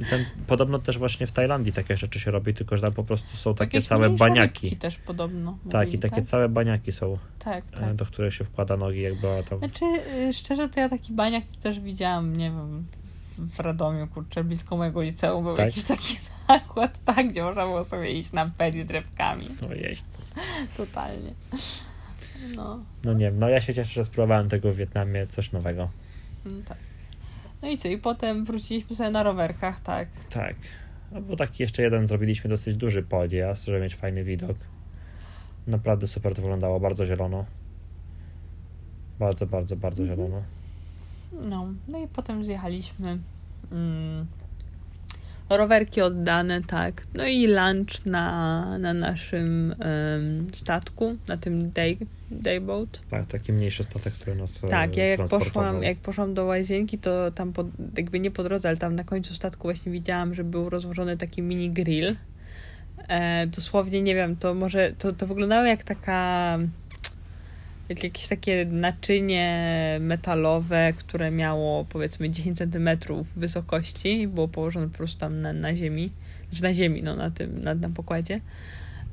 [0.00, 3.04] I ten, podobno też właśnie w Tajlandii takie rzeczy się robi, tylko że tam po
[3.04, 4.76] prostu są takie Jakieś całe baniaki.
[4.76, 5.58] też podobno.
[5.70, 7.94] Tak, mówili, i takie całe baniaki są, Tak, e, tak.
[7.94, 9.58] do których się wkłada nogi, jakby tam.
[9.58, 9.84] Znaczy,
[10.28, 12.84] y, szczerze, to ja taki baniak to też widziałam, nie wiem,
[13.38, 15.66] w Radomiu, kurczę, blisko mojego liceum był Tak?
[15.66, 16.16] jakiś taki
[16.48, 19.46] zakład, tak, gdzie można było sobie iść na peli z rybkami.
[19.70, 19.96] Ojej.
[20.76, 21.32] Totalnie.
[22.56, 25.88] No, No nie wiem, no ja się cieszę, że spróbowałem tego w Wietnamie, coś nowego.
[26.44, 26.78] no tak.
[27.62, 30.08] No i co, i potem wróciliśmy sobie na rowerkach, tak.
[30.30, 30.56] Tak.
[31.12, 34.56] No bo taki jeszcze jeden zrobiliśmy dosyć duży podjazd, żeby mieć fajny widok.
[35.66, 37.44] Naprawdę super to wyglądało, bardzo zielono.
[39.18, 40.18] Bardzo, bardzo, bardzo Mhm.
[40.18, 40.42] zielono.
[41.42, 43.18] No, no i potem zjechaliśmy.
[43.72, 44.26] Mm,
[45.48, 47.02] rowerki oddane, tak.
[47.14, 51.96] No i lunch na, na naszym em, statku, na tym day,
[52.30, 53.00] dayboat.
[53.10, 56.98] Tak, taki mniejszy statek, który nas e, Tak, ja jak poszłam, jak poszłam do łazienki,
[56.98, 57.64] to tam po,
[57.96, 61.42] jakby nie po drodze, ale tam na końcu statku właśnie widziałam, że był rozłożony taki
[61.42, 62.16] mini grill.
[63.08, 66.58] E, dosłownie, nie wiem, to może, to, to wyglądało jak taka
[67.88, 72.88] jak jakieś takie naczynie metalowe, które miało powiedzmy 10 cm
[73.36, 76.10] wysokości i było położone po prostu tam na, na ziemi,
[76.48, 78.40] znaczy na ziemi, no na tym, na, na pokładzie.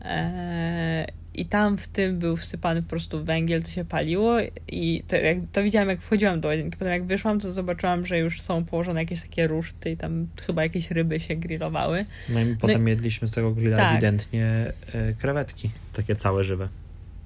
[0.06, 5.16] Eee, I tam w tym był wsypany po prostu węgiel, to się paliło i to,
[5.16, 6.78] jak, to widziałam jak wchodziłam do łazienki.
[6.78, 10.64] Potem jak wyszłam, to zobaczyłam, że już są położone jakieś takie ruszty i tam chyba
[10.64, 12.06] jakieś ryby się grillowały.
[12.30, 13.92] No i potem jedliśmy z tego grilla Tak.
[13.92, 14.46] ewidentnie
[14.94, 16.68] e, krewetki, takie całe żywe.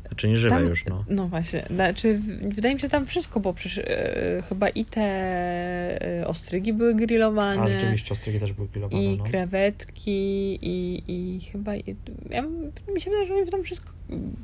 [0.07, 1.05] Znaczy nie żywe Tam- już, no.
[1.09, 5.01] No właśnie, znaczy wydaje mi się tam wszystko, bo przecież e, chyba i te
[6.21, 7.69] e, ostrygi były A grillowane.
[7.79, 9.23] rzeczywiście ostrygi też były grillowane, I no.
[9.23, 10.11] krewetki,
[10.61, 11.75] i, i chyba.
[11.75, 11.95] i-
[12.29, 12.41] Ja,
[12.93, 13.91] mi się wydaje, że tam wszystko,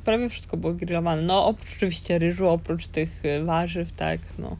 [0.04, 1.22] prawie wszystko było grillowane.
[1.22, 4.56] No, oprócz oczywiście ryżu, oprócz tych y, warzyw, tak, no.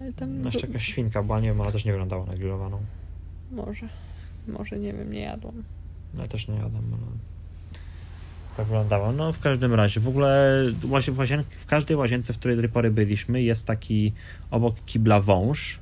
[0.00, 0.38] Ale tam.
[0.42, 2.78] No jeszcze jakaś świnka była, nie wiem, ona też nie wyglądała na grillowaną.
[3.52, 3.88] Może.
[4.48, 5.62] Może nie wiem, nie jadłam.
[6.14, 7.31] No ja też nie jadam, ale
[8.56, 9.12] tak wyglądało.
[9.12, 12.70] No w każdym razie, w ogóle w, łazien- w każdej łazience, w której do tej
[12.70, 14.12] pory byliśmy, jest taki
[14.50, 15.78] obok kibla wąż,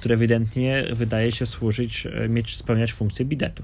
[0.00, 3.62] który ewidentnie wydaje się służyć, e, mieć, spełniać funkcję bidetu.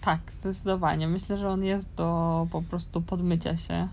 [0.00, 1.08] Tak, zdecydowanie.
[1.08, 3.88] Myślę, że on jest do po prostu podmycia się.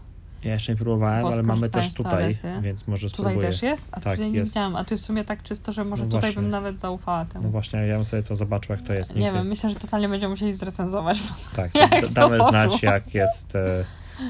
[0.45, 3.47] Ja jeszcze nie próbowałem, Bo ale mamy też tutaj, więc może Tutaj spróbuję.
[3.51, 3.87] też jest?
[3.91, 4.51] A Tak, tutaj nie jest.
[4.51, 4.75] widziałam.
[4.75, 7.43] A tu jest w sumie tak czysto, że może No tutaj bym nawet zaufała temu.
[7.45, 9.15] No właśnie, ja bym sobie to zobaczył, jak to jest.
[9.15, 11.17] nie Nigdy- wiem, myślę, że totalnie będziemy musieli zrecenzować,
[11.55, 11.71] Tak,
[12.11, 12.49] damy poszło.
[12.51, 13.55] znać, jak jest.
[13.55, 13.83] e,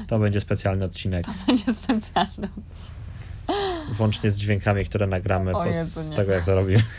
[0.06, 2.48] To będzie specjalny odcinek, to będzie specjalne.
[3.92, 6.16] włącznie z dźwiękami, które nagramy Jezu, z nie.
[6.16, 6.82] tego, jak to robimy.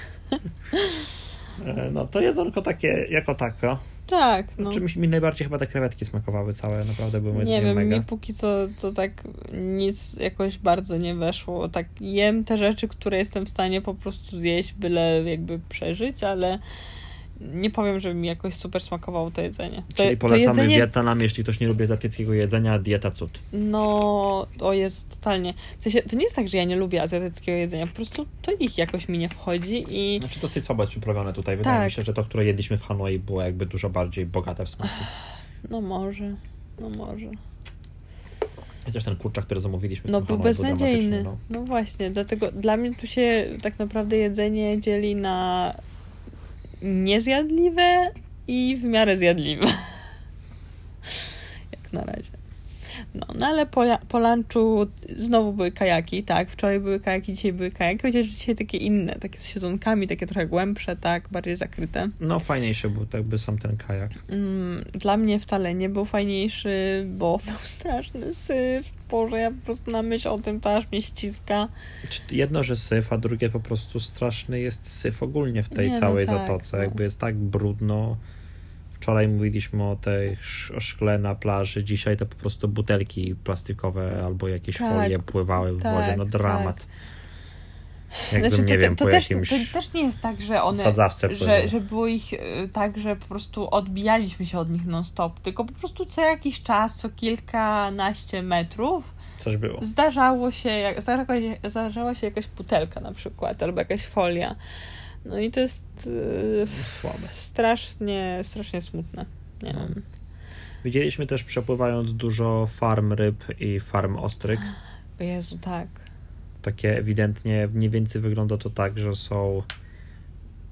[1.65, 3.79] E, No to jedzonko takie, jako tako.
[4.07, 4.73] Tak, no.
[4.73, 7.97] Czymś mi najbardziej chyba te krewetki smakowały całe, naprawdę były moim Nie wiem, mega.
[7.97, 9.11] mi póki co to tak
[9.53, 11.69] nic jakoś bardzo nie weszło.
[11.69, 16.59] Tak jem te rzeczy, które jestem w stanie po prostu zjeść, byle jakby przeżyć, ale
[17.41, 19.83] nie powiem, że mi jakoś super smakowało to jedzenie.
[19.95, 23.39] To, Czyli to polecamy jedzenie, Wietnam, jeśli ktoś nie lubi azjatyckiego jedzenia, dieta cud.
[23.53, 25.53] No, o Jezu, totalnie.
[25.77, 28.51] W sensie, to nie jest tak, że ja nie lubię azjatyckiego jedzenia, po prostu to
[28.59, 31.57] ich jakoś mi nie wchodzi i Znaczy dosyć słabo jest przyprawione tutaj.
[31.57, 31.85] Wydaje Tak.
[31.85, 34.93] mi się, że to, które jedliśmy w Hanoi było jakby dużo bardziej bogate w smaku.
[35.69, 36.35] no może,
[36.79, 37.25] no może.
[38.85, 41.09] Chociaż ten kurczak, który zamówiliśmy No był beznadziejny.
[41.09, 41.61] dramatyczny, No.
[41.61, 45.73] właśnie, dlatego dla mnie tu się tak naprawdę jedzenie dzieli na
[46.85, 48.11] niezjadliwe
[48.47, 49.67] i w miarę zjadliwe.
[51.71, 52.44] Jak na razie.
[53.15, 56.49] No, no ale po, po lunchu znowu były kajaki, tak.
[56.49, 60.47] Wczoraj były kajaki, dzisiaj były kajaki, chociaż dzisiaj takie inne, takie z siedzonkami, takie trochę
[60.47, 62.09] głębsze, tak, bardziej zakryte.
[62.19, 64.11] No fajniejszy był tak by sam ten kajak.
[64.29, 68.85] Mm, dla mnie wcale nie był fajniejszy, bo był straszny syf.
[69.09, 71.67] Boże, ja po prostu na myśl o tym to aż mnie ściska.
[72.31, 75.99] Jedno, że syf, a drugie po prostu straszny jest syf ogólnie w tej Nie, no
[75.99, 76.77] całej tak, zatoce.
[76.77, 76.83] no.
[76.83, 78.17] Jakby jest tak brudno.
[79.05, 80.37] Wczoraj mówiliśmy o tej
[80.77, 85.77] o szkle na plaży, dzisiaj to po prostu butelki plastikowe albo jakieś Tak, folie pływały
[85.77, 86.17] w tak, wodzie.
[86.17, 86.87] No dramat.
[88.31, 90.83] Jakbym Znaczy, nie to, wiem, to, po też, to też nie jest tak, że one.
[91.45, 92.37] Że, że było ich y,
[92.73, 96.95] tak, że po prostu odbijaliśmy się od nich non-stop, tylko po prostu co jakiś czas,
[96.95, 99.79] co kilkanaście metrów Coś było.
[99.81, 104.55] zdarzało się, jak, zdarzała, się, zdarzała się jakaś butelka na przykład, albo jakaś folia.
[105.25, 106.67] No i to jest y,
[107.01, 107.27] Słabe.
[107.29, 109.25] strasznie, strasznie smutne.
[109.63, 109.79] Nie No.
[109.79, 110.01] wiem.
[110.85, 114.59] Widzieliśmy też przepływając dużo farm ryb i farm ostryg.
[115.19, 115.87] O Jezu, tak.
[116.61, 119.63] Takie ewidentnie mniej więcej wygląda to tak, że są.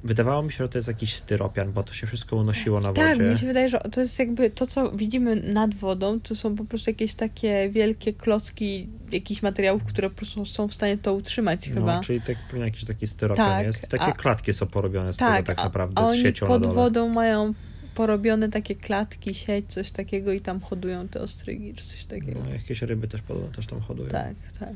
[0.04, 3.18] Wydawało mi się, że to jest jakiś styropian, bo to się wszystko unosiło na Tak,
[3.18, 3.30] wodzie.
[3.30, 6.66] mi się wydaje, że to jest jakby to, co widzimy nad wodą, to są po
[6.66, 11.70] prostu jakieś takie wielkie klocki jakichś materiałów, które po prostu są w stanie to utrzymać
[11.70, 11.96] chyba.
[11.96, 13.88] No, czyli tak, pewnie jakiś taki styropian Tak, jest.
[13.90, 16.46] Takie a- klatki są porobione z tak, tego tak a- naprawdę, a z oni siecią
[16.48, 17.54] pod wodą mają
[17.96, 22.40] porobione takie klatki, sieć, coś takiego i tam hodują te ostrygi, czy coś takiego.
[22.46, 24.10] No, jakieś ryby też podobno też tam hodują.
[24.10, 24.74] Tak, tak.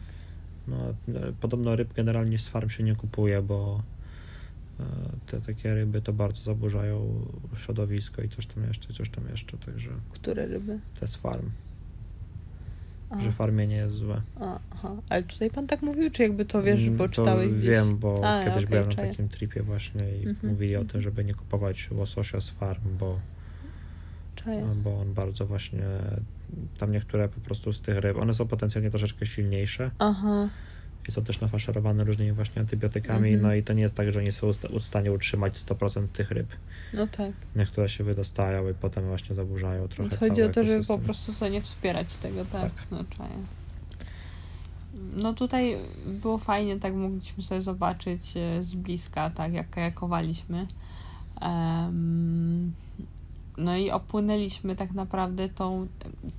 [0.67, 3.81] No, no, podobno ryb generalnie z farm się nie kupuje, bo
[5.27, 7.25] te takie ryby to bardzo zaburzają
[7.57, 10.79] środowisko i coś tam jeszcze, coś tam jeszcze, także Które ryby?
[10.99, 11.49] te z farm,
[13.09, 14.21] Aha, że farmie nie jest złe.
[14.39, 14.95] a, aha.
[15.09, 17.65] Ale tutaj pan tak mówił, czy jakby to wiesz, Mm, bo to czytałeś gdzieś?
[17.69, 19.09] Wiem, bo A, kiedyś okej, byłem na czaję.
[19.09, 20.91] takim tripie właśnie i Mhm, mówili o mhm.
[20.91, 23.19] tym, żeby nie kupować łososia z farm, bo,
[24.35, 24.65] Czaję.
[24.83, 25.83] bo on bardzo właśnie,
[26.77, 30.49] tam niektóre po prostu z tych ryb, one są potencjalnie troszeczkę silniejsze Aha,
[31.07, 33.41] i są też nafaszerowane różnymi właśnie antybiotykami, Mhm.
[33.41, 36.47] no i to nie jest tak, że nie są w stanie utrzymać 100% tych ryb.
[36.93, 37.31] no tak.
[37.55, 41.33] Niektóre się wydostają i potem właśnie zaburzają trochę Więc chodzi o to, żeby po prostu
[41.33, 42.61] sobie nie wspierać tego, tak?
[42.61, 42.71] Tak.
[42.91, 43.37] No czaję.
[45.17, 50.67] No tutaj było fajnie, tak mogliśmy sobie zobaczyć e, z bliska, tak jak kajakowaliśmy.
[51.41, 52.71] Em,
[53.57, 55.87] no i opłynęliśmy tak naprawdę tą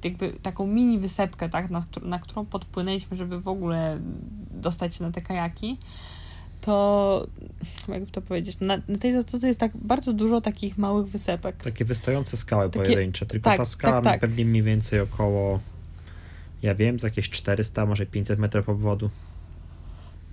[0.05, 4.01] jakby taką mini wysepkę, tak, na, na którą podpłynęliśmy, żeby w ogóle
[4.51, 5.79] dostać się na te kajaki
[6.61, 7.27] to
[7.89, 11.57] jakby to powiedzieć, na, na tej zatoce jest tak bardzo dużo takich małych wysepek.
[11.57, 14.21] Takie wystające skały Takie, pojedyncze, tylko tak, ta skała tak, tak.
[14.21, 15.61] pewnie mniej więcej około
[16.63, 19.11] ja wiem, z jakieś 400, może 500 metrów obwodu.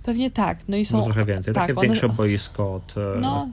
[0.02, 0.58] Pewnie tak.
[0.68, 0.98] No i są.
[0.98, 1.54] No trochę więcej.
[1.54, 1.88] Tak, Takie one...
[1.88, 2.94] większe boisko od.
[2.96, 3.48] E, no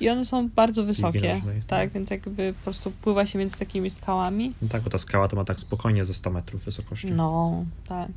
[0.00, 1.40] i one są bardzo wysokie.
[1.66, 4.52] Tak, więc jakby po prostu pływa się między takimi skałami.
[4.62, 7.10] No tak, bo ta skała to ma tak spokojnie ze 100 metrów wysokości.
[7.10, 8.08] No, tak.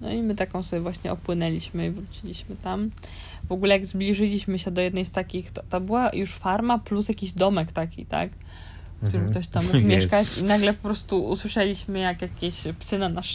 [0.00, 2.90] No i my taką sobie właśnie opłynęliśmy i wróciliśmy tam.
[3.48, 7.08] W ogóle jak zbliżyliśmy się do jednej z takich, to, to była już farma plus
[7.08, 8.30] jakiś domek taki, tak?
[9.02, 9.30] W którym mhm.
[9.30, 13.26] ktoś tam mógł mieszkać i nagle po prostu usłyszeliśmy, jak jakieś psy na nas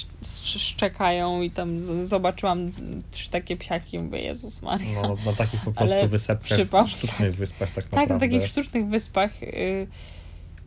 [0.57, 2.71] szczekają i tam zobaczyłam
[3.11, 5.01] trzy takie psiaki mówię, Jezus Maria.
[5.01, 6.87] No, na takich po prostu Ale wysepkach, przypał.
[6.87, 7.97] sztucznych wyspach tak naprawdę.
[8.03, 9.87] Tak, na takich sztucznych wyspach y,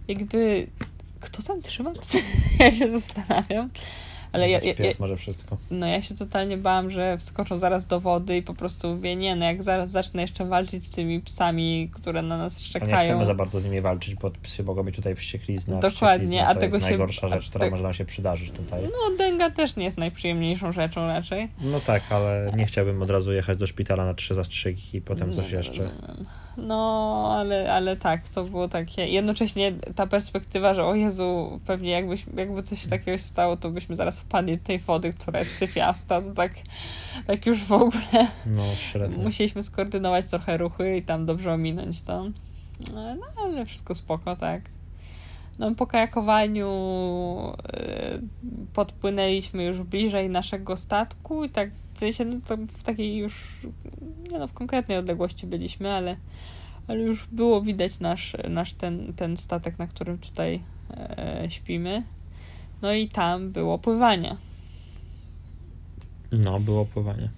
[0.09, 0.67] jakby
[1.21, 2.19] kto tam trzyma psy?
[2.59, 3.71] ja się zastanawiam.
[4.33, 5.57] Ale ja, ja, pies może wszystko.
[5.71, 9.37] No ja się totalnie bałam, że wskoczą zaraz do wody i po prostu mówię, nie,
[9.37, 12.97] no jak zaraz zacznę jeszcze walczyć z tymi psami, które na nas szczekają.
[12.97, 15.81] A nie chcemy za bardzo z nimi walczyć, bo psy mogą mieć tutaj wścieklizny.
[15.81, 16.91] Dokładnie, a to tego jest się...
[16.91, 17.71] najgorsza rzecz, która te...
[17.71, 18.83] może nam się przydarzyć tutaj.
[18.83, 21.49] No dęga też nie jest najprzyjemniejszą rzeczą raczej.
[21.61, 25.33] No tak, ale nie chciałbym od razu jechać do szpitala na trzy zastrzyki i potem
[25.33, 25.73] coś jeszcze.
[25.73, 26.27] Rozumiem.
[26.57, 29.07] No, ale, ale tak, to było takie.
[29.07, 33.97] Jednocześnie ta perspektywa, że o Jezu, pewnie jakbyś, jakby coś takiego się stało, to byśmy
[33.97, 36.53] zaraz wpadli do tej wody, która jest syfiasta, to tak,
[37.27, 39.23] tak już w ogóle no, średnio.
[39.23, 42.25] musieliśmy skoordynować trochę ruchy i tam dobrze ominąć to.
[42.95, 44.63] No, ale wszystko spoko, tak.
[45.59, 46.71] No, po kajakowaniu
[47.77, 48.21] y,
[48.75, 53.45] podpłynęliśmy już bliżej naszego statku i tak w sensie no, to w takiej już
[54.33, 56.17] nie no, w konkretnej odległości byliśmy, ale,
[56.89, 62.03] ale już było widać nasz, nasz ten, ten statek, na którym tutaj e, śpimy.
[62.83, 64.37] No i tam było pływanie.
[66.33, 67.29] No, było pływanie.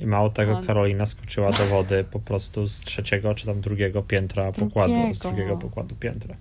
[0.00, 0.60] I mało tego.
[0.66, 5.14] Karolina skoczyła do wody po prostu z trzeciego czy tam drugiego piętra z pokładu, drugiego.
[5.14, 6.36] z drugiego pokładu piętra.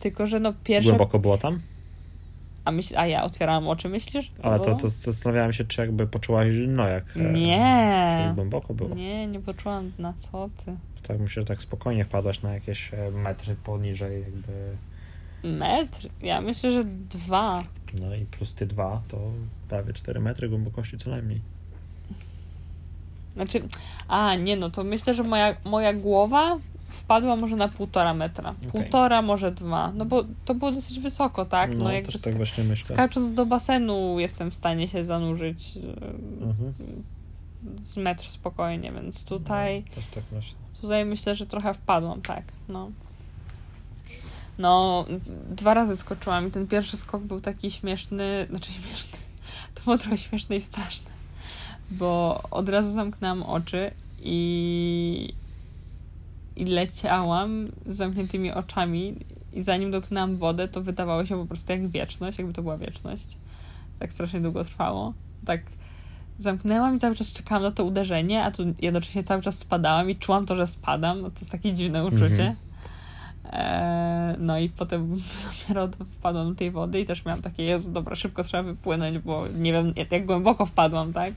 [0.00, 0.90] Tylko, że no pierwsze...
[0.90, 1.60] Głęboko było tam?
[2.64, 4.32] A, myśl, a ja otwierałam oczy, myślisz?
[4.42, 7.16] Ale to, to, zastanawiałem się, czy jakby poczułaś no jak...
[7.16, 8.32] E, nie.
[8.34, 8.94] Głęboko było.
[8.94, 10.76] Nie, nie poczułam na co ty.
[11.02, 14.52] Tak myślę, że tak spokojnie wpadłaś na jakieś e, metry poniżej jakby...
[15.44, 16.08] Metr?
[16.22, 17.64] Ja myślę, że dwa.
[18.00, 19.18] No i plus ty dwa, to
[19.68, 21.40] prawie cztery metry głębokości co najmniej.
[23.34, 23.62] Znaczy,
[24.08, 26.58] a nie no, to myślę, że moja, moja głowa
[26.92, 28.50] wpadła może na półtora metra.
[28.50, 28.70] Okay.
[28.70, 29.92] Półtora, może dwa.
[29.92, 31.74] No bo to było dosyć wysoko, tak?
[31.74, 32.96] No, no jakby tak właśnie myślę.
[32.96, 35.78] Skacząc do basenu jestem w stanie się zanurzyć
[36.40, 36.72] mhm.
[37.82, 40.54] z metr spokojnie, więc tutaj no, tak myślę.
[40.80, 42.44] tutaj myślę, że trochę wpadłam, tak.
[42.68, 42.90] No.
[44.58, 45.04] No,
[45.50, 49.18] dwa razy skoczyłam i ten pierwszy skok był taki śmieszny, znaczy śmieszny,
[49.74, 51.10] to było trochę śmieszne i straszne,
[51.90, 53.90] bo od razu zamknęłam oczy
[54.22, 55.34] i
[56.56, 59.16] i leciałam z zamkniętymi oczami
[59.52, 63.36] i zanim dotknęłam wodę, to wydawało się po prostu jak wieczność, jakby to była wieczność.
[63.98, 65.12] Tak strasznie długo trwało.
[65.44, 65.60] Tak
[66.38, 70.16] zamknęłam i cały czas czekałam na to uderzenie, a tu jednocześnie cały czas spadałam i
[70.16, 71.22] czułam to, że spadam.
[71.22, 72.42] No to jest takie dziwne uczucie.
[72.42, 73.52] Mm -hmm.
[73.52, 75.16] e, no i potem
[75.60, 79.48] dopiero wpadłam do tej wody i też miałam takie, Jezu, dobra, szybko trzeba wypłynąć, bo
[79.48, 81.34] nie wiem, jak głęboko wpadłam, tak?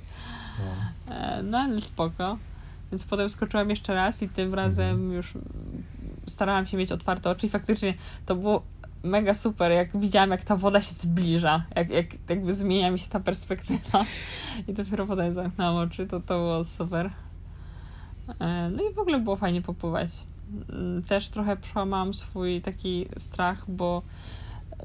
[1.07, 2.37] No, e, no ale spoko.
[2.95, 5.13] Więc potem skoczyłam jeszcze raz i tym razem mhm.
[5.13, 5.33] już
[6.27, 7.93] starałam się mieć otwarte oczy i faktycznie
[8.25, 8.61] to było
[9.03, 13.07] mega super, jak widziałam, jak ta woda się zbliża, jak, jak jakby zmienia mi się
[13.09, 14.05] ta perspektywa
[14.67, 17.09] i dopiero potem zamknęłam oczy, to to było super.
[18.39, 20.09] E, no i w ogóle było fajnie popływać.
[20.69, 24.01] Mm, też trochę przełamałam swój taki strach, bo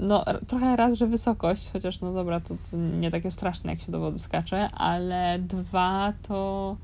[0.01, 3.93] no trochę raz, że wysokość, chociaż no dobra, to, to nie takie straszne, jak się
[3.93, 6.77] do wody skacze, ale dwa to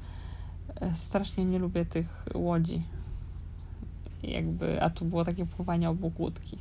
[0.94, 2.82] strasznie nie lubię tych łodzi.
[4.22, 6.58] Jakby, a tu było takie pływanie obok łódki.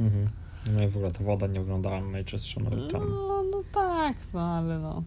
[0.00, 0.28] Mhm.
[0.76, 3.10] No i w ogóle ta woda nie wyglądała najczystsza nawet tam.
[3.10, 5.02] No, no tak, no ale no.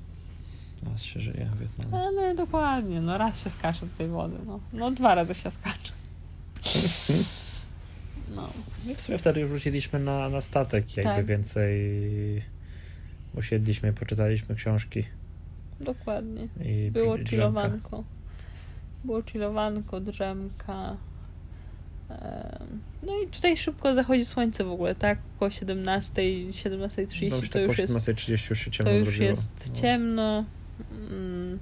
[0.90, 2.06] Raz się żyje w Wietnamie.
[2.06, 4.60] Ale dokładnie, no raz się skacze do tej wody, no.
[4.74, 5.94] No dwa razy się skacze.
[8.36, 8.50] No.
[8.92, 11.26] I w sumie wtedy już wróciliśmy na, na statek, jakby tak.
[11.26, 11.74] więcej
[13.36, 15.04] usiedliśmy, poczytaliśmy książki.
[15.80, 16.48] Dokładnie.
[16.66, 18.04] I Było chillowanko.
[19.08, 20.98] Było chillowanko, drzemka.
[23.04, 25.18] No i tutaj szybko zachodzi słońce w ogóle, tak?
[25.36, 29.30] Około 17, 17.30 no, to, już jest, 17.30 już się ciemno To już zrobiło.
[29.30, 29.76] jest no.
[29.82, 30.46] ciemno.
[31.12, 31.60] Mm,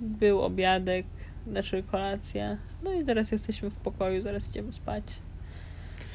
[0.00, 1.06] był obiadek,
[1.50, 2.56] znaczy kolacja.
[2.82, 5.04] No i teraz jesteśmy w pokoju, zaraz idziemy spać.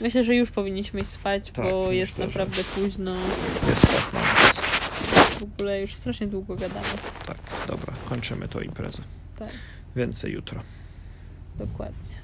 [0.01, 3.15] Myślę, że już powinniśmy iść spać, Tak, bo myślę, jest że- naprawdę późno.
[3.67, 4.59] Jest czas na nas.
[5.39, 6.85] W ogóle już strasznie długo gadamy.
[7.25, 9.01] Tak, dobra, kończymy tą imprezę.
[9.39, 9.49] Tak,
[9.95, 10.61] Więcej jutro.
[11.55, 12.18] dokładnie.